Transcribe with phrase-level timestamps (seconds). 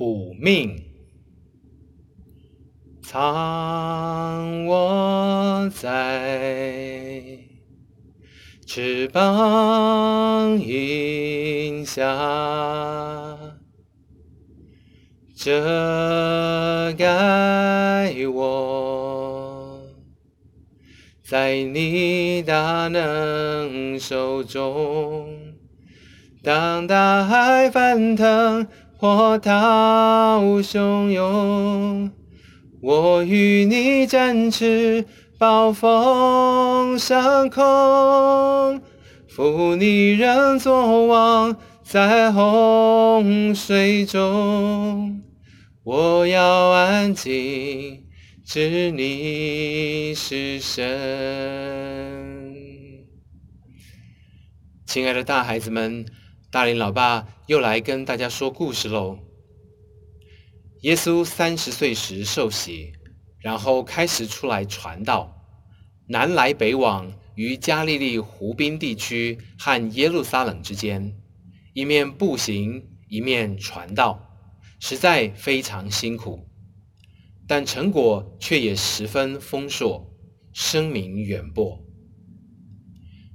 [0.00, 0.82] 补命。
[3.02, 7.12] 藏我在
[8.66, 12.02] 翅膀荫下，
[15.36, 19.82] 遮盖我，
[21.22, 25.28] 在你大能手中。
[26.42, 28.66] 当大海翻腾，
[29.00, 32.10] 波涛汹涌。
[32.82, 35.06] 我与你展翅，
[35.38, 38.82] 暴风上空，
[39.26, 45.22] 负你仍作王，在洪水中。
[45.82, 48.04] 我要安静，
[48.44, 50.84] 知你是神。
[54.86, 56.04] 亲爱的大孩子们，
[56.52, 59.20] 大林老爸又来跟大家说故事喽。
[60.80, 62.92] 耶稣三十岁时受洗，
[63.38, 65.46] 然后开始出来传道，
[66.08, 71.16] 南来北往于加利利湖滨地区和耶路撒冷之间，
[71.72, 74.36] 一面步行，一面传道，
[74.80, 76.48] 实在非常辛苦，
[77.46, 80.12] 但成果却也十分丰硕，
[80.52, 81.80] 声名远播。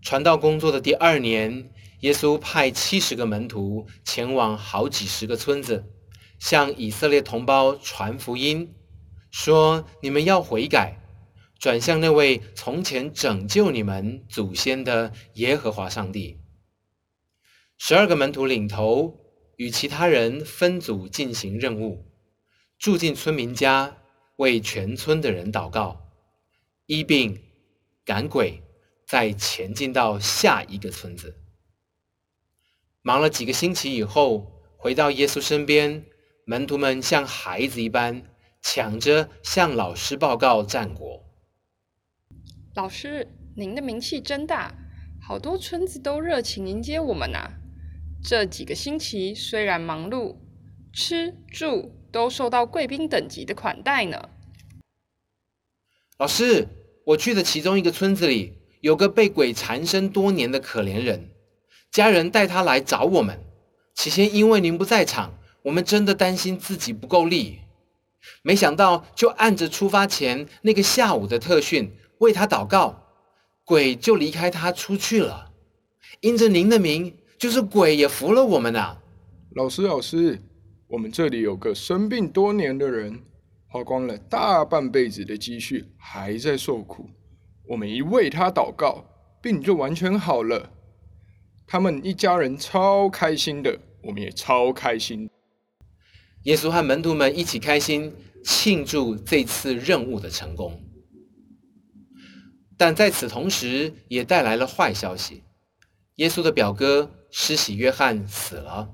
[0.00, 1.70] 传道工作的第二年，
[2.02, 5.88] 耶稣派七十个门徒前往好几十个村子。
[6.38, 8.74] 向以色列同胞传福音，
[9.30, 10.98] 说：“你们要悔改，
[11.56, 16.40] 转向那位从前拯救你们祖先的耶和华上帝。”
[17.78, 19.20] 十二个门徒领头，
[19.56, 22.10] 与其他人分组进行任务，
[22.76, 23.98] 住进村民家，
[24.34, 26.10] 为全村的人祷告，
[26.86, 27.40] 医病、
[28.04, 28.60] 赶鬼，
[29.06, 31.41] 再前进到下一个村子。
[33.04, 36.04] 忙了几个星期以后，回到耶稣身边。
[36.44, 38.22] 门徒们像孩子一般，
[38.62, 41.24] 抢着向老师报告战果。
[42.74, 43.26] 老师，
[43.56, 44.74] 您的名气真大，
[45.20, 47.52] 好多村子都热情迎接我们呐。
[48.24, 50.36] 这几个星期虽然忙碌，
[50.92, 54.30] 吃住都受到贵宾等级的款待呢。
[56.18, 56.68] 老师，
[57.06, 61.31] 我去的其中一个村子里，有个被鬼缠身多年的可怜人，
[61.92, 63.38] 家人带他来找我们。
[63.94, 65.34] 起先因为您不在场。
[65.64, 67.60] 我们真的担心自己不够力，
[68.42, 73.00] 没想到就按着出发前那个下午的特训为他祷告，
[73.64, 75.52] 鬼就离开他出去了。
[76.18, 78.98] 因着您的名，就是鬼也服了我们呐。
[79.54, 80.42] 老师，老师，
[80.88, 83.22] 我们这里有个生病多年的人，
[83.68, 87.08] 花光了大半辈子的积蓄，还在受苦。
[87.68, 89.04] 我们一为他祷告，
[89.40, 90.68] 病就完全好了。
[91.72, 95.30] 他们一家人超开心的，我们也超开心。
[96.42, 100.84] 耶稣和门徒们一起开心庆祝这次任务的成功，
[102.76, 105.44] 但在此同时，也带来了坏消息：
[106.16, 108.90] 耶稣的表哥施洗约翰死了。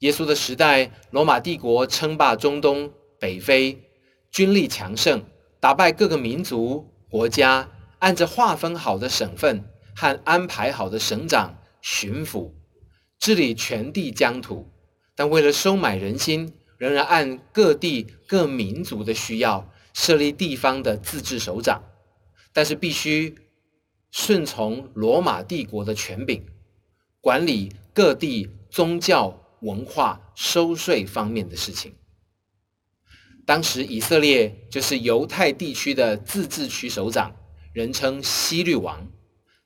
[0.00, 3.82] 耶稣的时代，罗马帝国称霸中东、北非，
[4.30, 5.24] 军力强盛，
[5.58, 7.70] 打败各个民族国家，
[8.00, 12.52] 按着划分好的省份和安排好的省长、巡抚，
[13.18, 14.70] 治理全地疆土。
[15.14, 21.82] 但为了收买人心，仍然按各地各民族的需要设立地方的自治首长，
[22.52, 23.36] 但是必须
[24.10, 26.44] 顺从罗马帝国的权柄，
[27.20, 31.94] 管理各地宗教文化收税方面的事情。
[33.46, 37.36] 当时以色列就是犹太地区的自治区首长，
[37.72, 39.06] 人称希律王，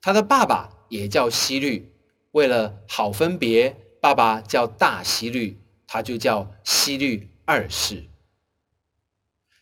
[0.00, 1.92] 他的爸爸也叫希律，
[2.32, 3.76] 为了好分别。
[4.00, 8.04] 爸爸叫大希律，他就叫希律二世。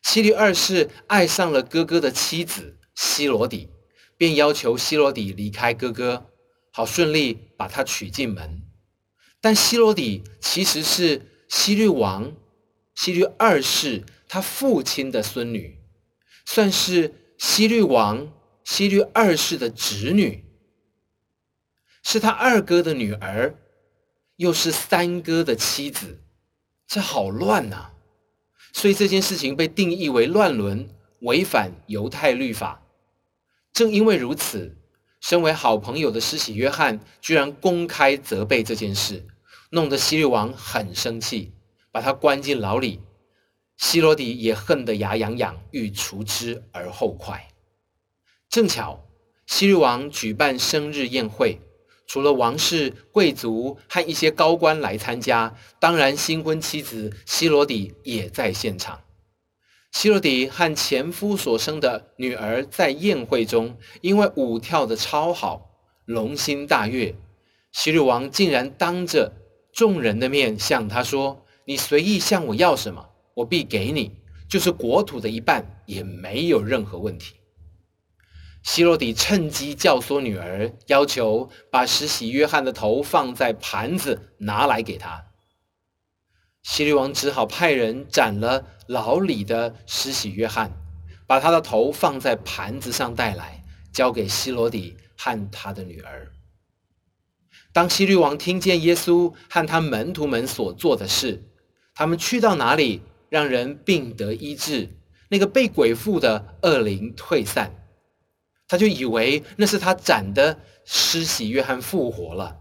[0.03, 3.71] 希律二世爱上了哥哥的妻子希罗底，
[4.19, 6.27] 便要求希罗底离开哥哥，
[6.71, 8.63] 好顺利把他娶进门。
[9.41, 12.37] 但希罗底其实是希律王
[12.95, 15.79] 希律二世他父亲的孙女，
[16.45, 18.31] 算是希律王
[18.67, 20.45] 希律二世的侄女，
[22.03, 23.55] 是他二哥的女儿。
[24.39, 26.21] 又是三哥的妻子，
[26.87, 27.93] 这好乱呐！
[28.75, 30.91] 所以这件事情被定义为乱伦，
[31.21, 32.83] 违反犹太律法。
[33.73, 34.77] 正因为如此，
[35.21, 39.27] 身为好朋友的施洗约翰居然公开责备这件事，
[39.71, 41.55] 弄得希律王很生气，
[41.91, 43.01] 把他关进牢里。
[43.79, 47.49] 希罗底也恨得牙痒痒，欲除之而后快。
[48.49, 49.05] 正巧
[49.47, 51.61] 昔日王举办生日宴会。
[52.09, 59.01] 除了王室、贵族和一些高官来参加，当然新婚妻子希罗底也在现场。
[59.91, 65.71] 希罗底和前夫所生的女儿在宴会中，因为舞跳的超好，
[66.05, 67.15] 龙心大悦。
[67.73, 69.33] 希律王竟然当着
[69.73, 73.05] 众人的面向他说：“你随意向我要什么，
[73.35, 74.13] 我必给你，
[74.49, 77.35] 就是国土的一半，也没有任何问题。”
[78.67, 85.27] 希罗底趁机教唆女儿，要求把施洗约翰的头放在盘子拿来给他。
[86.65, 90.73] 希律王只好派人斩了老李的施洗约翰，
[91.29, 96.33] 把他的头放在盘子上带来，交给希罗底和他的女儿。
[97.73, 101.45] 当希律王听见耶稣和他门徒们所做的事，
[101.95, 104.91] 他们去到哪里，让人病得医治，
[105.29, 107.86] 那个被鬼附的恶灵退散，
[108.69, 112.59] 他就以为那是他斩的施洗约翰复活了，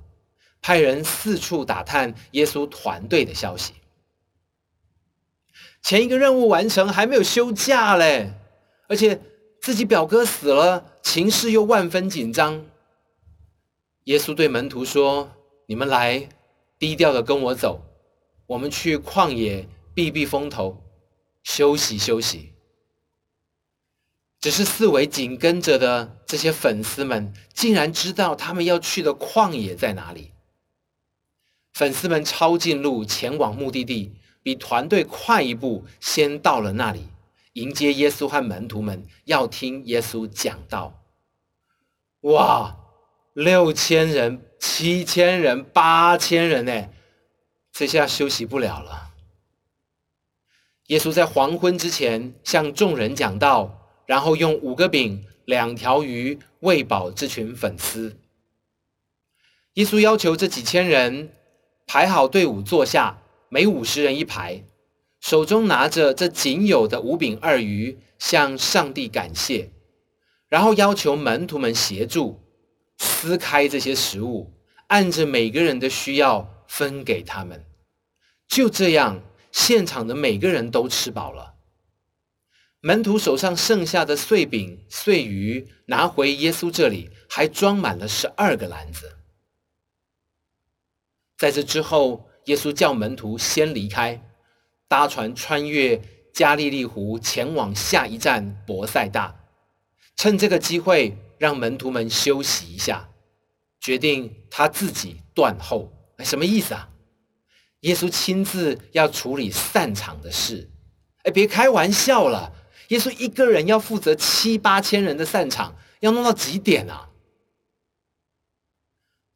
[0.62, 3.74] 派人四处打探耶稣团队的消息。
[5.82, 8.34] 前一个任务完成，还没有休假嘞，
[8.88, 9.22] 而且
[9.62, 12.66] 自己表哥死了，情势又万分紧张。
[14.06, 15.32] 耶稣对门徒说
[15.68, 16.30] ：“你们来，
[16.80, 17.84] 低调的跟我走，
[18.48, 20.84] 我们去旷野避避风头，
[21.44, 22.54] 休息休息。”
[24.46, 30.34] 只是四围紧跟着的这些粉丝们，竟然知道他们要去的旷野在哪里。
[31.74, 34.14] 粉丝们抄近路前往目的地，
[34.44, 37.08] 比团队快一步，先到了那里，
[37.54, 41.02] 迎接耶稣和门徒们，要听耶稣讲道。
[42.22, 42.78] 哇！
[43.34, 46.90] 六千人、七千人、八千人呢？
[47.72, 49.10] 这下休息不了了。
[50.90, 58.18] 耶稣在黄昏之前向众人讲道，然后用五个饼、两条鱼喂饱这群粉丝。
[59.74, 61.32] 耶稣要求这几千人
[61.86, 64.64] 排好队伍坐下，每五十人一排，
[65.20, 69.72] 手中拿着这仅有的五饼二鱼，向上帝感谢，
[70.48, 72.42] 然后要求门徒们协助。
[72.98, 74.54] 撕开这些食物，
[74.88, 77.66] 按着每个人的需要分给他们。
[78.48, 79.22] 就这样，
[79.52, 81.55] 现场的每个人都吃饱了。
[82.86, 89.18] 门徒手上剩下的碎饼、碎鱼拿回耶稣这里，还装满了十二个篮子。
[91.36, 94.22] 在这之后，耶稣叫门徒先离开，
[94.88, 96.00] 搭船穿越
[96.32, 99.36] 加利利湖，前往下一站博塞大。
[100.16, 101.18] 趁这个机会。
[101.38, 103.10] 让门徒们休息一下，
[103.82, 105.92] 决定他自己断后。
[106.16, 106.90] 哎，什么意思啊？
[107.82, 110.72] 耶稣亲自要处理散场的事。
[111.24, 112.54] 哎，别开玩笑了！
[112.90, 117.10] 耶稣一个人要负责七八千人的散场，要弄到几点啊？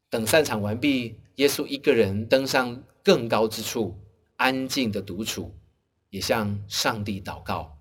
[0.09, 3.99] 等散场完毕，耶稣一个人登上更高之处，
[4.37, 5.55] 安静的独处，
[6.09, 7.77] 也向上帝祷告。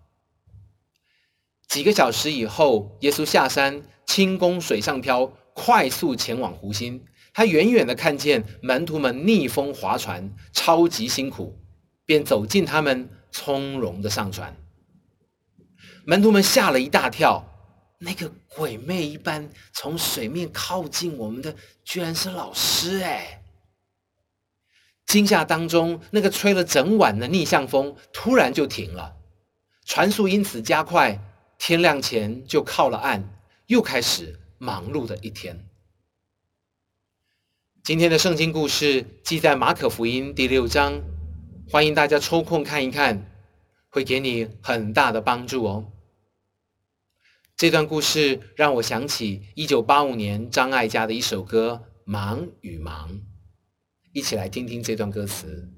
[1.67, 3.83] 几个小时以后，耶稣下山。
[4.09, 7.05] 轻功水上漂，快速前往湖心。
[7.35, 11.61] 他远远的看见门徒们逆风划船，超级辛苦，
[12.07, 14.57] 便走近他们，从容的上船。
[16.09, 17.45] 门徒们吓了一大跳，
[17.99, 23.43] 那个鬼魅一般从水面靠近我们的，居然是老师哎！
[25.05, 29.17] 惊吓当中，那个吹了整晚的逆向风突然就停了，
[29.85, 31.23] 船速因此加快，
[31.59, 33.29] 天亮前就靠了岸。
[33.67, 35.69] 又开始忙碌的一天。
[37.85, 41.03] 今天的圣经故事记在马可福音第六章，
[41.71, 43.31] 欢迎大家抽空看一看，
[43.91, 45.93] 会给你很大的帮助哦。
[47.59, 53.11] 这段故事让我想起一九八五年张艾嘉的一首歌《忙与忙》，
[54.13, 55.69] 一起来听听这段歌词：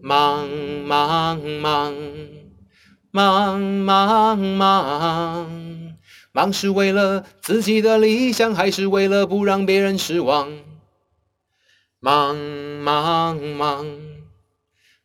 [0.00, 1.94] 忙忙忙，
[3.10, 5.94] 忙忙忙。
[6.32, 10.50] 忙是为了自己的理想，还是为了不让别人失望？
[12.00, 13.86] 忙忙忙，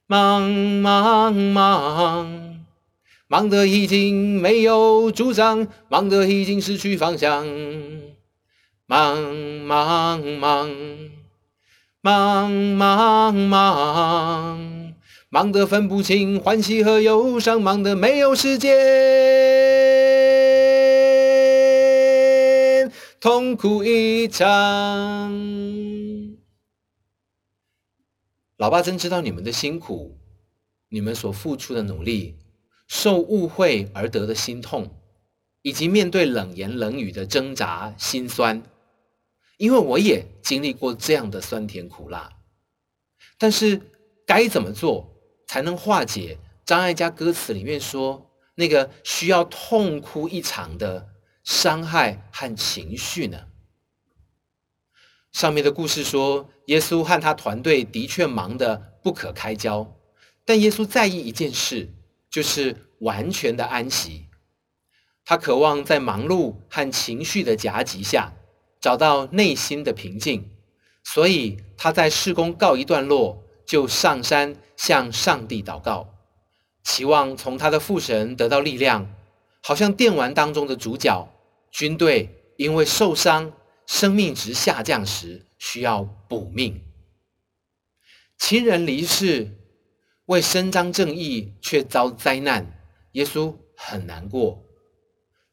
[0.07, 2.42] 忙忙忙，
[3.27, 7.45] 忙得已经没有主张，忙得已经失去方向。
[8.85, 9.17] 忙
[9.65, 10.69] 忙忙，
[12.01, 14.93] 忙忙忙，
[15.29, 18.71] 忙得分不清欢喜和忧伤，忙得没有时间。
[23.19, 25.33] 痛苦一场。
[28.57, 30.17] 老爸真知道你们的辛苦，
[30.89, 32.35] 你们所付出的努力，
[32.95, 34.95] 受误会而得的心痛，
[35.63, 38.61] 以及面对冷言冷语的挣扎心酸。
[39.57, 42.31] 因为我也经历过这样的酸甜苦辣。
[43.39, 43.81] 但是
[44.27, 45.11] 该怎么做
[45.47, 51.09] 才能化解张艾嘉歌词里面说那个需要痛哭一场的
[51.43, 53.47] 伤害和情绪呢？
[55.31, 59.99] 上面的故事说，耶稣和他团队的确忙得不可开交，
[60.45, 61.91] 但耶稣在意一件事，
[62.33, 64.25] 就是完全的安息。
[65.23, 68.33] 他渴望在忙碌和情绪的夹击下，
[68.81, 70.49] 找到内心的平静，
[71.03, 76.15] 所以他在事工告一段落，就上山向上帝祷告，
[76.83, 79.13] 期望从他的父神得到力量，
[79.61, 81.29] 好像电玩当中的主角，
[81.71, 83.53] 军队因为受伤。
[83.85, 86.85] 生命值下降时需要补命，
[88.37, 89.59] 亲人离世，
[90.25, 92.79] 为伸张正义却遭灾难，
[93.11, 94.63] 耶稣很难过，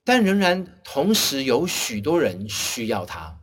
[0.05, 3.41] 但仍然同时有许多人需要他，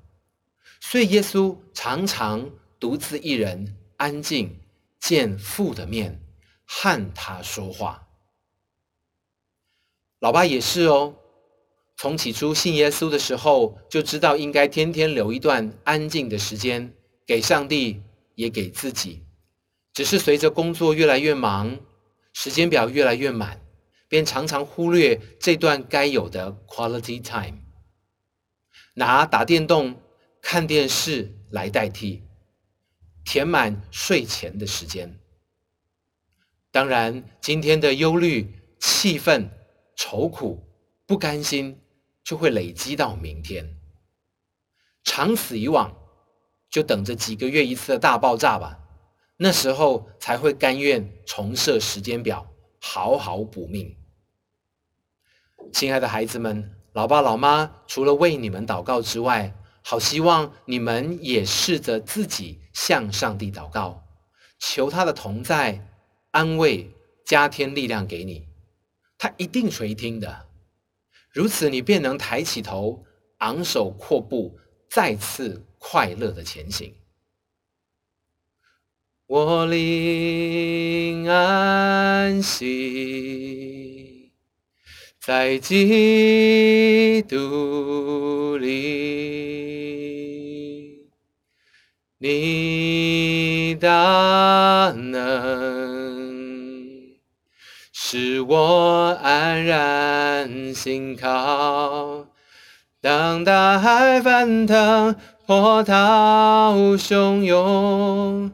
[0.80, 4.60] 所以耶稣常常独自一人安静
[5.00, 6.22] 见父的面，
[6.66, 8.08] 和他说话。
[10.20, 11.16] 老爸也是哦。
[12.00, 16.94] 从起初信耶稣的时候，就知道应该天天留一段安静的时间
[17.26, 18.02] 给上帝，
[18.36, 19.27] 也给自己。
[19.98, 21.80] 只是随着工作越来越忙，
[22.32, 23.60] 时间表越来越满，
[24.08, 27.58] 便常常忽略这段该有的 quality time，
[28.94, 30.00] 拿打电动、
[30.40, 32.22] 看电视来代替，
[33.26, 35.20] 填满睡前的时间。
[36.70, 39.50] 当然，今天的忧虑、气愤、
[39.96, 40.64] 愁苦、
[41.08, 41.82] 不甘心。
[42.24, 43.80] 就会累积到明天。
[45.06, 45.98] 长此以往，
[46.70, 48.78] 就等着几个月一次的大爆炸吧。
[49.38, 52.48] 那时候才会甘愿重设时间表，
[52.80, 53.96] 好好补命。
[55.72, 59.54] 亲爱的孩子们，老爸老妈除了为你们祷告之外，
[59.84, 64.04] 好希望你们也试着自己向上帝祷告，
[64.58, 65.88] 求他的同在、
[66.32, 66.92] 安慰、
[67.24, 68.48] 加添力量给你，
[69.20, 70.48] 他一定垂听的。
[71.32, 73.06] 如此，你便能抬起头，
[73.38, 74.58] 昂首阔步，
[74.90, 76.96] 再次快乐的前行。
[79.28, 84.32] 我灵安息
[85.20, 89.02] 在基督里，
[92.20, 95.18] 你大能
[97.92, 100.08] 使我安然。
[100.74, 102.28] 心靠，
[103.02, 105.16] 当大海翻腾，
[105.46, 108.52] 波涛汹涌，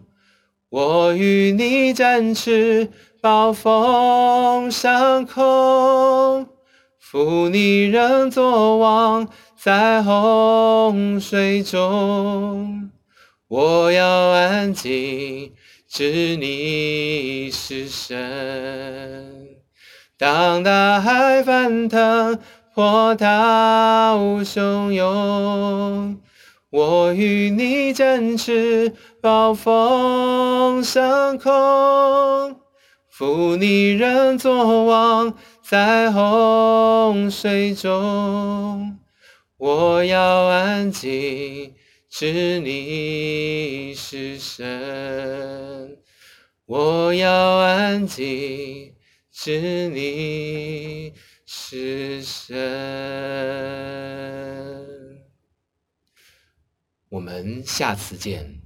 [0.74, 2.89] 我与你展翅，
[3.22, 6.48] 暴风上空，
[6.98, 12.89] 负你仍作王，在洪水中，
[13.48, 15.53] 我要安静，
[15.88, 18.18] 知你是神。
[20.18, 22.39] 当大海翻腾，
[22.74, 26.20] 波涛汹涌，
[26.72, 28.92] 我与你展翅，
[29.24, 32.60] 暴风上空，
[33.10, 39.00] 负你人作王，在洪水中，
[39.56, 41.74] 我要安静，
[42.10, 45.98] 知你是神，
[46.65, 48.94] 我要安静。
[49.32, 51.13] 知你
[51.46, 52.58] 是神，
[57.08, 58.62] 我们下次见。